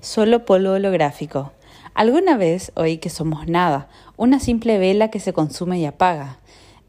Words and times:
Solo 0.00 0.44
polvo 0.44 0.74
holográfico. 0.74 1.50
Alguna 1.92 2.36
vez 2.36 2.70
oí 2.76 2.98
que 2.98 3.10
somos 3.10 3.48
nada, 3.48 3.88
una 4.16 4.38
simple 4.38 4.78
vela 4.78 5.10
que 5.10 5.18
se 5.18 5.32
consume 5.32 5.80
y 5.80 5.86
apaga. 5.86 6.38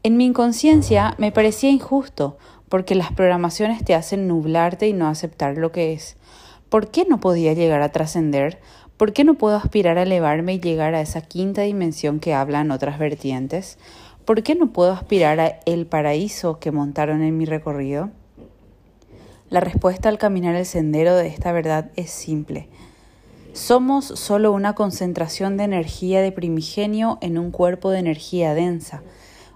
En 0.04 0.16
mi 0.16 0.26
inconsciencia 0.26 1.16
me 1.18 1.32
parecía 1.32 1.70
injusto, 1.70 2.38
porque 2.68 2.94
las 2.94 3.12
programaciones 3.12 3.84
te 3.84 3.96
hacen 3.96 4.28
nublarte 4.28 4.86
y 4.86 4.92
no 4.92 5.08
aceptar 5.08 5.58
lo 5.58 5.72
que 5.72 5.92
es. 5.92 6.16
¿Por 6.68 6.92
qué 6.92 7.04
no 7.04 7.18
podía 7.18 7.52
llegar 7.52 7.82
a 7.82 7.90
trascender? 7.90 8.60
¿Por 8.96 9.12
qué 9.12 9.24
no 9.24 9.34
puedo 9.34 9.56
aspirar 9.56 9.98
a 9.98 10.04
elevarme 10.04 10.54
y 10.54 10.60
llegar 10.60 10.94
a 10.94 11.00
esa 11.00 11.20
quinta 11.20 11.62
dimensión 11.62 12.20
que 12.20 12.32
hablan 12.32 12.70
otras 12.70 13.00
vertientes? 13.00 13.76
¿Por 14.24 14.44
qué 14.44 14.54
no 14.54 14.72
puedo 14.72 14.92
aspirar 14.92 15.40
a 15.40 15.58
el 15.66 15.86
paraíso 15.86 16.60
que 16.60 16.70
montaron 16.70 17.22
en 17.22 17.36
mi 17.36 17.44
recorrido? 17.44 18.10
La 19.48 19.58
respuesta 19.58 20.08
al 20.08 20.18
caminar 20.18 20.54
el 20.54 20.64
sendero 20.64 21.16
de 21.16 21.26
esta 21.26 21.50
verdad 21.50 21.90
es 21.96 22.10
simple. 22.10 22.68
Somos 23.52 24.04
solo 24.04 24.52
una 24.52 24.74
concentración 24.74 25.56
de 25.56 25.64
energía 25.64 26.22
de 26.22 26.30
primigenio 26.30 27.18
en 27.20 27.36
un 27.36 27.50
cuerpo 27.50 27.90
de 27.90 27.98
energía 27.98 28.54
densa, 28.54 29.02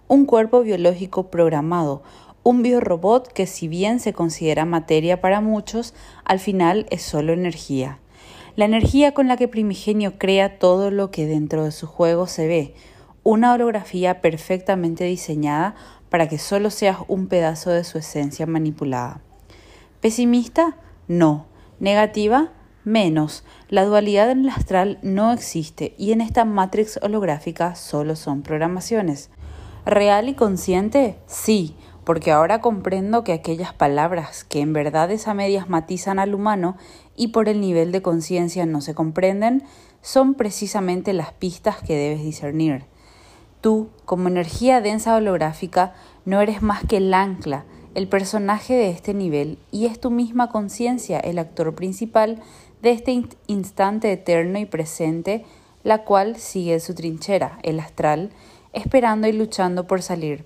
un 0.09 0.27
cuerpo 0.27 0.63
biológico 0.63 1.31
programado, 1.31 2.03
un 2.43 2.63
biorobot 2.63 3.29
que 3.29 3.47
si 3.47 3.69
bien 3.69 4.01
se 4.01 4.13
considera 4.13 4.65
materia 4.65 5.21
para 5.21 5.41
muchos, 5.41 5.95
al 6.25 6.41
final 6.41 6.87
es 6.91 7.03
solo 7.03 7.33
energía. 7.33 8.01
La 8.57 8.65
energía 8.65 9.15
con 9.15 9.29
la 9.29 9.37
que 9.37 9.49
Primigenio 9.49 10.19
crea 10.19 10.59
todo 10.59 10.91
lo 10.91 11.11
que 11.11 11.27
dentro 11.27 11.65
de 11.65 11.73
su 11.73 11.87
juego 11.87 12.27
se 12.27 12.47
ve, 12.49 12.75
una 13.23 13.53
holografía 13.55 14.21
perfectamente 14.21 15.05
diseñada 15.05 15.77
para 16.11 16.29
que 16.29 16.39
solo 16.39 16.71
seas 16.71 16.99
un 17.07 17.29
pedazo 17.29 17.71
de 17.71 17.85
su 17.85 17.99
esencia 17.99 18.47
manipulada. 18.47 19.21
¿Pesimista? 20.01 20.77
No. 21.09 21.47
¿Negativa? 21.81 22.53
Menos, 22.85 23.45
la 23.71 23.87
dualidad 23.87 24.31
en 24.31 24.41
el 24.41 24.51
astral 24.51 24.99
no 25.01 25.33
existe 25.33 25.95
y 25.97 26.13
en 26.13 26.21
esta 26.21 26.45
matrix 26.45 26.99
holográfica 27.03 27.75
solo 27.77 28.15
son 28.15 28.43
programaciones. 28.43 29.31
¿Real 29.87 30.29
y 30.29 30.35
consciente? 30.35 31.17
Sí, 31.27 31.77
porque 32.05 32.31
ahora 32.31 32.61
comprendo 32.61 33.25
que 33.25 33.33
aquellas 33.33 33.73
palabras 33.73 34.45
que 34.45 34.61
en 34.61 34.75
verdades 34.75 35.29
a 35.29 35.33
medias 35.33 35.71
matizan 35.71 36.19
al 36.19 36.35
humano 36.35 36.77
y 37.17 37.29
por 37.29 37.49
el 37.49 37.63
nivel 37.63 37.91
de 37.91 38.03
conciencia 38.03 38.67
no 38.67 38.83
se 38.83 38.95
comprenden, 38.95 39.63
son 40.03 40.35
precisamente 40.35 41.15
las 41.15 41.33
pistas 41.33 41.83
que 41.83 41.97
debes 41.97 42.23
discernir. 42.23 42.85
Tú, 43.63 43.89
como 44.05 44.29
energía 44.29 44.83
densa 44.83 45.17
holográfica, 45.17 45.95
no 46.27 46.43
eres 46.43 46.61
más 46.61 46.85
que 46.85 46.99
el 46.99 47.15
ancla, 47.15 47.65
el 47.95 48.09
personaje 48.09 48.75
de 48.75 48.91
este 48.91 49.15
nivel, 49.15 49.59
y 49.71 49.87
es 49.87 49.99
tu 50.01 50.11
misma 50.11 50.51
conciencia 50.51 51.19
el 51.21 51.39
actor 51.39 51.75
principal 51.75 52.43
de 52.85 52.93
este 52.93 53.25
instante 53.49 54.13
eterno 54.13 54.59
y 54.59 54.67
presente, 54.67 55.45
la 55.83 56.05
cual 56.05 56.37
sigue 56.37 56.79
su 56.81 56.95
trinchera, 56.95 57.59
el 57.63 57.81
astral, 57.81 58.31
esperando 58.73 59.27
y 59.27 59.33
luchando 59.33 59.87
por 59.87 60.03
salir, 60.03 60.45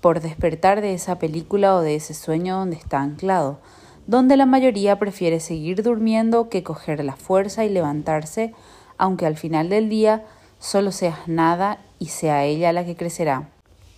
por 0.00 0.20
despertar 0.20 0.80
de 0.80 0.92
esa 0.92 1.18
película 1.18 1.76
o 1.76 1.80
de 1.80 1.94
ese 1.94 2.14
sueño 2.14 2.58
donde 2.58 2.76
está 2.76 3.00
anclado, 3.00 3.60
donde 4.08 4.36
la 4.36 4.44
mayoría 4.44 4.98
prefiere 4.98 5.38
seguir 5.38 5.82
durmiendo 5.82 6.48
que 6.48 6.62
coger 6.62 7.04
la 7.04 7.14
fuerza 7.14 7.64
y 7.64 7.68
levantarse, 7.68 8.52
aunque 8.96 9.26
al 9.26 9.36
final 9.36 9.68
del 9.68 9.88
día 9.88 10.24
solo 10.58 10.90
seas 10.92 11.28
nada 11.28 11.78
y 11.98 12.06
sea 12.06 12.44
ella 12.44 12.72
la 12.72 12.84
que 12.84 12.96
crecerá. 12.96 13.50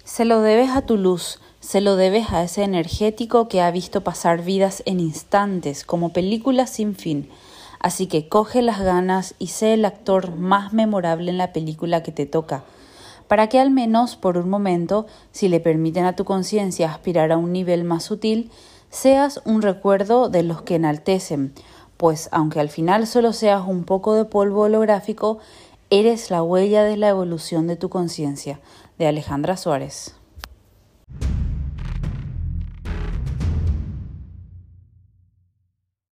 Se 0.04 0.24
lo 0.24 0.42
debes 0.42 0.70
a 0.70 0.82
tu 0.82 0.96
luz, 0.96 1.40
se 1.60 1.80
lo 1.80 1.96
debes 1.96 2.30
a 2.30 2.42
ese 2.42 2.62
energético 2.62 3.48
que 3.48 3.62
ha 3.62 3.70
visto 3.70 4.02
pasar 4.02 4.42
vidas 4.42 4.82
en 4.84 5.00
instantes, 5.00 5.84
como 5.84 6.12
películas 6.12 6.70
sin 6.70 6.94
fin, 6.94 7.28
Así 7.80 8.06
que 8.06 8.28
coge 8.28 8.62
las 8.62 8.80
ganas 8.80 9.34
y 9.38 9.48
sé 9.48 9.74
el 9.74 9.84
actor 9.84 10.36
más 10.36 10.72
memorable 10.72 11.30
en 11.30 11.38
la 11.38 11.52
película 11.52 12.02
que 12.02 12.12
te 12.12 12.26
toca, 12.26 12.62
para 13.26 13.48
que 13.48 13.58
al 13.58 13.70
menos 13.70 14.16
por 14.16 14.38
un 14.38 14.48
momento, 14.48 15.06
si 15.32 15.48
le 15.48 15.60
permiten 15.60 16.04
a 16.04 16.14
tu 16.14 16.24
conciencia 16.24 16.90
aspirar 16.90 17.32
a 17.32 17.38
un 17.38 17.52
nivel 17.52 17.84
más 17.84 18.04
sutil, 18.04 18.50
seas 18.90 19.40
un 19.44 19.62
recuerdo 19.62 20.28
de 20.28 20.42
los 20.42 20.62
que 20.62 20.74
enaltecen, 20.74 21.54
pues 21.96 22.28
aunque 22.32 22.60
al 22.60 22.68
final 22.68 23.06
solo 23.06 23.32
seas 23.32 23.62
un 23.66 23.84
poco 23.84 24.14
de 24.14 24.24
polvo 24.24 24.62
holográfico, 24.62 25.38
eres 25.90 26.30
la 26.30 26.42
huella 26.42 26.84
de 26.84 26.96
la 26.96 27.08
evolución 27.08 27.66
de 27.66 27.76
tu 27.76 27.88
conciencia. 27.88 28.60
De 28.98 29.06
Alejandra 29.06 29.56
Suárez. 29.56 30.19